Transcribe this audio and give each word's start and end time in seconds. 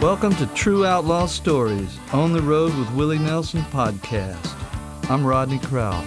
Welcome 0.00 0.34
to 0.36 0.46
True 0.54 0.86
Outlaw 0.86 1.26
Stories 1.26 1.98
On 2.14 2.32
the 2.32 2.40
Road 2.40 2.74
with 2.78 2.90
Willie 2.94 3.18
Nelson 3.18 3.60
podcast. 3.64 4.56
I'm 5.10 5.26
Rodney 5.26 5.58
Crowell. 5.58 6.02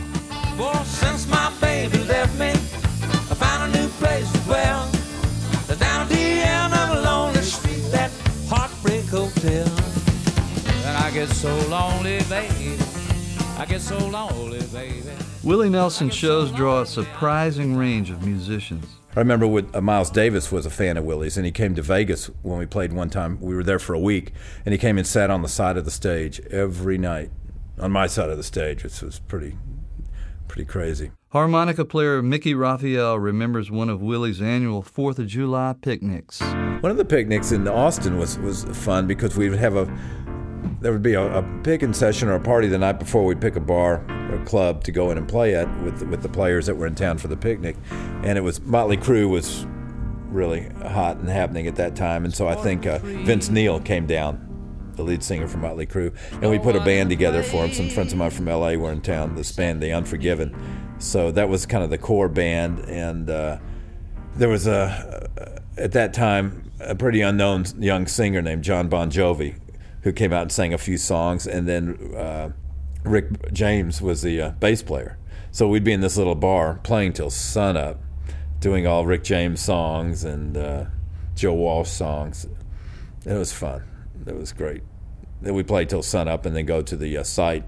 Well, 0.58 0.84
since 0.84 1.28
my 1.28 1.54
baby 1.62 2.00
left 2.06 2.34
me, 2.40 2.50
I 2.50 3.36
found 3.36 3.76
a 3.76 3.80
new 3.80 3.88
place 3.90 4.32
to 4.32 4.40
dwell. 4.40 4.90
Down 5.78 6.02
at 6.02 6.10
the 6.10 6.16
end 6.16 6.74
of 6.74 6.98
a 6.98 7.02
lonely 7.02 7.42
street, 7.42 7.84
that 7.92 8.10
heartbreak 8.50 9.06
hotel. 9.06 9.68
And 10.88 10.98
I 10.98 11.12
get 11.12 11.30
so 11.30 11.56
lonely, 11.68 12.18
baby. 12.24 12.76
I 13.60 13.66
get 13.70 13.82
so 13.82 14.00
lonely, 14.08 14.64
baby. 14.74 15.04
Willie 15.44 15.70
Nelson 15.70 16.10
shows 16.10 16.50
draw 16.50 16.82
a 16.82 16.86
surprising 16.88 17.78
range 17.78 18.10
of 18.10 18.26
musicians. 18.26 18.88
I 19.16 19.20
remember 19.20 19.46
with, 19.46 19.76
uh, 19.76 19.82
Miles 19.82 20.10
Davis 20.10 20.52
was 20.52 20.66
a 20.66 20.72
fan 20.72 20.98
of 20.98 21.04
Willie's, 21.04 21.38
and 21.38 21.46
he 21.46 21.52
came 21.52 21.76
to 21.76 21.84
Vegas 21.84 22.32
when 22.42 22.58
we 22.58 22.66
played 22.66 22.94
one 22.94 23.12
time. 23.12 23.38
We 23.40 23.56
were 23.56 23.64
there 23.64 23.78
for 23.78 23.94
a 23.94 24.00
week, 24.00 24.34
and 24.66 24.74
he 24.74 24.80
came 24.80 24.98
and 24.98 25.06
sat 25.06 25.30
on 25.30 25.44
the 25.44 25.48
side 25.48 25.78
of 25.78 25.86
the 25.86 25.92
stage 25.92 26.40
every 26.50 26.98
night, 26.98 27.30
on 27.78 27.92
my 27.92 28.08
side 28.08 28.30
of 28.30 28.38
the 28.38 28.44
stage, 28.44 28.84
which 28.84 29.02
was 29.04 29.20
pretty, 29.20 29.56
pretty 30.48 30.66
crazy. 30.66 31.12
Harmonica 31.30 31.86
player 31.86 32.24
Mickey 32.24 32.56
Raphael 32.56 33.20
remembers 33.20 33.70
one 33.70 33.90
of 33.90 34.02
Willie's 34.02 34.42
annual 34.42 34.82
Fourth 34.82 35.20
of 35.20 35.28
July 35.28 35.76
picnics. 35.80 36.42
One 36.42 36.92
of 36.92 36.98
the 36.98 37.06
picnics 37.06 37.52
in 37.52 37.68
Austin 37.68 38.18
was 38.18 38.38
was 38.38 38.64
fun 38.66 39.08
because 39.08 39.36
we 39.36 39.50
would 39.50 39.58
have 39.58 39.76
a 39.76 39.86
there 40.82 40.92
would 40.92 41.02
be 41.02 41.16
a, 41.16 41.40
a 41.40 41.62
picking 41.64 41.94
session 41.94 42.30
or 42.30 42.36
a 42.36 42.40
party 42.40 42.68
the 42.68 42.78
night 42.78 43.00
before. 43.00 43.26
We'd 43.26 43.42
pick 43.42 43.56
a 43.56 43.60
bar 43.60 44.06
club 44.40 44.84
to 44.84 44.92
go 44.92 45.12
in 45.12 45.18
and 45.18 45.28
play 45.28 45.56
at 45.56 45.68
with 45.84 46.02
with 46.04 46.22
the 46.22 46.30
players 46.30 46.66
that 46.66 46.76
were 46.76 46.88
in 46.88 46.96
town 46.96 47.18
for 47.18 47.28
the 47.28 47.38
picnic, 47.38 47.76
and 48.24 48.38
it 48.38 48.42
was 48.42 48.62
Motley 48.62 48.98
Crue 48.98 49.30
was 49.30 49.66
really 50.28 50.68
hot 50.88 51.18
and 51.18 51.30
happening 51.30 51.68
at 51.68 51.76
that 51.76 51.96
time, 51.96 52.26
and 52.26 52.34
so 52.34 52.48
I 52.48 52.56
think 52.56 52.86
uh, 52.86 53.00
Vince 53.00 53.50
Neil 53.50 53.80
came 53.80 54.06
down. 54.06 54.50
The 54.96 55.02
lead 55.02 55.24
singer 55.24 55.48
from 55.48 55.62
Motley 55.62 55.88
Crue, 55.88 56.16
and 56.34 56.52
we 56.52 56.60
put 56.60 56.76
a 56.76 56.80
band 56.80 57.10
together 57.10 57.42
for 57.42 57.66
him. 57.66 57.74
Some 57.74 57.90
friends 57.90 58.14
of 58.14 58.20
mine 58.20 58.30
from 58.30 58.46
LA 58.46 58.76
were 58.76 58.92
in 58.92 59.02
town. 59.02 59.34
This 59.34 59.52
band, 59.52 59.82
The 59.82 59.92
Unforgiven, 59.92 60.56
so 61.00 61.32
that 61.32 61.50
was 61.50 61.66
kind 61.66 61.84
of 61.84 61.90
the 61.90 61.98
core 61.98 62.30
band. 62.30 62.80
And 62.88 63.28
uh, 63.28 63.58
there 64.36 64.50
was 64.50 64.68
a 64.68 65.60
at 65.78 65.94
that 65.94 66.14
time 66.14 66.72
a 66.80 66.94
pretty 66.94 67.22
unknown 67.22 67.66
young 67.80 68.06
singer 68.06 68.42
named 68.42 68.64
Jon 68.64 68.88
Bon 68.88 69.10
Jovi 69.10 69.56
who 70.04 70.12
came 70.12 70.34
out 70.34 70.44
and 70.44 70.52
sang 70.52 70.74
a 70.74 70.78
few 70.78 70.98
songs, 70.98 71.48
and 71.48 71.68
then 71.68 72.14
uh, 72.16 72.50
Rick 73.04 73.52
James 73.52 74.02
was 74.02 74.22
the 74.22 74.42
uh, 74.42 74.50
bass 74.52 74.82
player. 74.82 75.18
So 75.52 75.68
we'd 75.68 75.84
be 75.84 75.94
in 75.94 76.02
this 76.02 76.18
little 76.18 76.36
bar 76.36 76.80
playing 76.84 77.14
till 77.14 77.30
sunup, 77.30 78.00
doing 78.60 78.88
all 78.88 79.06
Rick 79.06 79.24
James 79.24 79.62
songs 79.62 80.24
and 80.24 80.58
uh, 80.58 80.86
Joe 81.36 81.54
Walsh 81.54 81.90
songs. 81.90 82.48
It 83.26 83.34
was 83.34 83.54
fun. 83.54 83.84
It 84.26 84.36
was 84.36 84.52
great. 84.52 84.84
Then 85.42 85.54
we 85.54 85.64
played 85.64 85.90
till 85.90 86.02
sunup, 86.02 86.46
and 86.46 86.56
then 86.56 86.66
go 86.66 86.82
to 86.82 86.96
the 86.96 87.18
uh, 87.18 87.24
site 87.24 87.66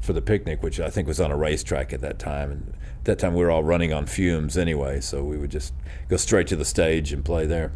for 0.00 0.12
the 0.12 0.20
picnic, 0.20 0.62
which 0.62 0.80
I 0.80 0.90
think 0.90 1.08
was 1.08 1.20
on 1.20 1.30
a 1.30 1.36
racetrack 1.36 1.92
at 1.92 2.00
that 2.00 2.18
time. 2.18 2.50
And 2.50 2.74
at 2.98 3.04
that 3.04 3.18
time, 3.20 3.34
we 3.34 3.42
were 3.42 3.50
all 3.50 3.62
running 3.62 3.92
on 3.92 4.06
fumes 4.06 4.58
anyway, 4.58 5.00
so 5.00 5.22
we 5.24 5.38
would 5.38 5.50
just 5.50 5.72
go 6.08 6.16
straight 6.16 6.48
to 6.48 6.56
the 6.56 6.64
stage 6.64 7.12
and 7.12 7.24
play 7.24 7.46
there. 7.46 7.72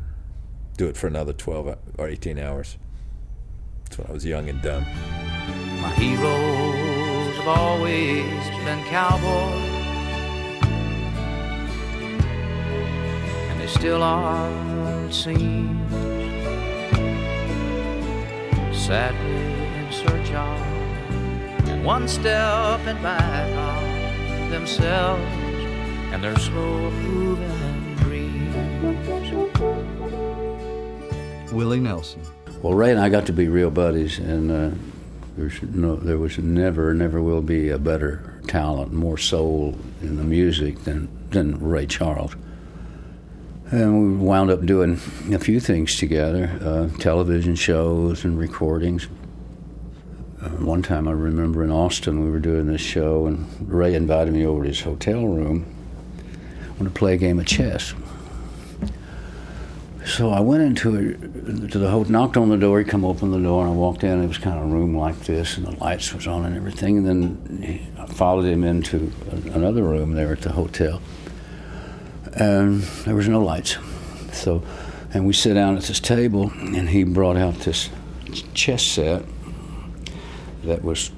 Do 0.76 0.88
it 0.88 0.96
for 0.96 1.06
another 1.06 1.32
12 1.32 1.78
or 1.96 2.08
18 2.08 2.38
hours. 2.38 2.76
That's 3.84 3.98
when 3.98 4.08
I 4.08 4.12
was 4.12 4.24
young 4.24 4.48
and 4.48 4.60
dumb. 4.60 4.84
My 5.80 5.94
heroes 5.94 6.67
have 7.39 7.48
always 7.48 8.25
been 8.64 8.83
cowboys, 8.84 9.72
and 13.48 13.61
they 13.61 13.67
still 13.67 14.03
are, 14.03 14.50
it 15.06 15.14
seems. 15.14 15.78
Sadly 18.77 19.31
in 19.78 19.92
search 19.92 20.33
of, 20.33 20.59
and 21.69 21.84
one 21.84 22.09
step 22.09 22.81
in 22.86 23.00
back 23.03 23.49
of 23.50 24.50
themselves 24.50 25.22
and 26.12 26.22
their 26.25 26.38
slow 26.38 26.91
moving 26.91 27.94
dreams. 27.97 28.49
Willie 31.53 31.81
Nelson. 31.81 32.22
Well, 32.62 32.75
Ray 32.75 32.91
and 32.91 32.99
I 32.99 33.09
got 33.09 33.26
to 33.26 33.32
be 33.32 33.47
real 33.49 33.70
buddies, 33.70 34.19
and 34.19 34.50
uh, 34.50 34.70
there's 35.38 35.62
no, 35.62 35.94
there 35.94 36.19
was 36.19 36.37
never, 36.38 36.93
never 36.93 37.22
will 37.22 37.43
be 37.43 37.69
a 37.71 37.78
better 37.78 38.41
talent, 38.49 38.93
more 38.93 39.16
soul 39.16 39.78
in 40.03 40.16
the 40.16 40.25
music 40.25 40.82
than 40.82 41.09
than 41.31 41.60
Ray 41.60 41.87
Charles. 41.87 42.34
And 43.71 44.19
we 44.19 44.26
wound 44.26 44.50
up 44.50 44.66
doing 44.66 44.94
a 45.32 45.38
few 45.38 45.60
things 45.60 45.97
together, 45.97 46.59
uh, 46.60 46.99
television 46.99 47.54
shows 47.54 48.25
and 48.25 48.37
recordings. 48.37 49.06
Uh, 50.43 50.49
one 50.49 50.82
time 50.82 51.06
I 51.06 51.12
remember 51.12 51.62
in 51.62 51.70
Austin 51.70 52.25
we 52.25 52.31
were 52.31 52.41
doing 52.41 52.66
this 52.66 52.81
show, 52.81 53.26
and 53.26 53.47
Ray 53.70 53.94
invited 53.94 54.34
me 54.34 54.44
over 54.44 54.62
to 54.62 54.69
his 54.69 54.81
hotel 54.81 55.25
room. 55.25 55.66
I 56.65 56.69
want 56.70 56.84
to 56.84 56.99
play 56.99 57.15
a 57.15 57.19
game 57.19 57.38
of 57.38 57.47
chess. 57.47 57.94
So 60.08 60.30
I 60.30 60.41
went 60.41 60.62
into 60.62 60.96
it, 60.96 61.70
to 61.70 61.78
the 61.78 61.91
hotel, 61.91 62.10
knocked 62.10 62.38
on 62.38 62.48
the 62.48 62.56
door. 62.56 62.78
He 62.78 62.84
come 62.86 63.04
open 63.04 63.30
the 63.30 63.38
door, 63.38 63.66
and 63.66 63.70
I 63.70 63.76
walked 63.76 64.02
in. 64.02 64.24
It 64.24 64.26
was 64.26 64.38
kind 64.38 64.58
of 64.58 64.64
a 64.64 64.66
room 64.66 64.96
like 64.96 65.20
this, 65.20 65.58
and 65.58 65.66
the 65.66 65.72
lights 65.72 66.14
was 66.14 66.26
on 66.26 66.46
and 66.46 66.56
everything. 66.56 66.96
And 66.98 67.06
then 67.06 67.62
he, 67.62 68.00
I 68.00 68.06
followed 68.06 68.46
him 68.46 68.64
into 68.64 69.12
another 69.52 69.82
room 69.82 70.14
there 70.14 70.32
at 70.32 70.41
the 70.41 70.52
hotel, 70.52 71.02
and 72.32 72.80
there 73.04 73.14
was 73.14 73.28
no 73.28 73.44
lights. 73.44 73.76
So, 74.32 74.62
and 75.12 75.26
we 75.26 75.34
sit 75.34 75.54
down 75.54 75.76
at 75.76 75.82
this 75.82 76.00
table, 76.00 76.52
and 76.56 76.88
he 76.88 77.04
brought 77.04 77.36
out 77.36 77.56
this 77.60 77.90
chess 78.54 78.82
set 78.82 79.25
that 80.64 80.82
was 80.82 81.10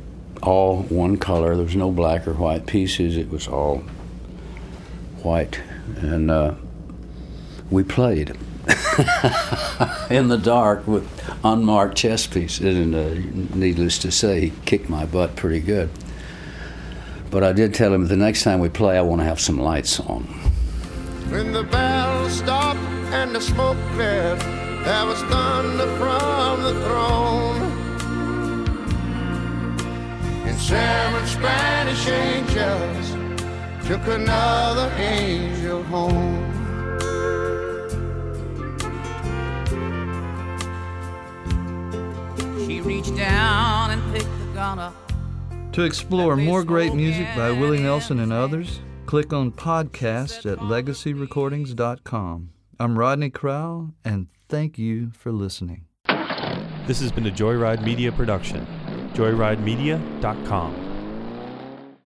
all 0.42 0.82
one 0.82 1.16
color. 1.16 1.54
There 1.54 1.64
was 1.64 1.76
no 1.76 1.92
black 1.92 2.26
or 2.26 2.34
white 2.34 2.66
pieces. 2.66 3.16
It 3.16 3.30
was 3.30 3.46
all 3.46 3.84
white, 5.22 5.60
and 5.96 6.28
uh, 6.28 6.54
we 7.70 7.84
played. 7.84 8.36
in 10.10 10.28
the 10.28 10.38
dark 10.42 10.86
with 10.86 11.08
unmarked 11.42 11.96
chess 11.96 12.26
pieces, 12.26 12.76
and 12.76 12.94
uh, 12.94 13.56
needless 13.56 13.98
to 13.98 14.10
say, 14.10 14.40
he 14.40 14.52
kicked 14.64 14.88
my 14.88 15.06
butt 15.06 15.34
pretty 15.36 15.60
good. 15.60 15.88
But 17.30 17.44
I 17.44 17.52
did 17.52 17.74
tell 17.74 17.94
him 17.94 18.08
the 18.08 18.16
next 18.16 18.42
time 18.42 18.60
we 18.60 18.68
play, 18.68 18.98
I 18.98 19.02
want 19.02 19.20
to 19.20 19.24
have 19.24 19.40
some 19.40 19.58
lights 19.58 20.00
on. 20.00 20.24
When 21.30 21.52
the 21.52 21.62
bells 21.62 22.32
stopped 22.32 22.80
and 23.12 23.34
the 23.34 23.40
smoke 23.40 23.78
cleared, 23.94 24.40
there 24.40 25.06
was 25.06 25.22
thunder 25.22 25.86
from 25.96 26.62
the 26.62 26.72
throne. 26.84 27.60
And 30.44 30.58
seven 30.60 31.26
Spanish 31.26 32.06
angels 32.08 33.10
took 33.86 34.06
another 34.08 34.92
angel 34.98 35.82
home. 35.84 36.59
She 42.80 42.86
reached 42.86 43.14
down 43.14 43.90
and 43.90 44.14
picked 44.14 44.38
the 44.38 44.54
gun 44.54 44.78
up. 44.78 44.94
To 45.72 45.82
explore 45.82 46.34
more 46.34 46.64
great 46.64 46.94
music 46.94 47.26
by 47.36 47.50
Willie 47.50 47.82
Nelson 47.82 48.20
and 48.20 48.32
others, 48.32 48.80
click 49.04 49.34
on 49.34 49.52
podcast 49.52 50.50
at 50.50 50.58
legacyrecordings.com. 50.60 52.50
I'm 52.78 52.98
Rodney 52.98 53.28
Crowell, 53.28 53.92
and 54.02 54.28
thank 54.48 54.78
you 54.78 55.10
for 55.10 55.30
listening. 55.30 55.84
This 56.86 57.00
has 57.02 57.12
been 57.12 57.26
a 57.26 57.30
Joyride 57.30 57.84
Media 57.84 58.10
production. 58.12 58.66
JoyrideMedia.com. 59.12 60.89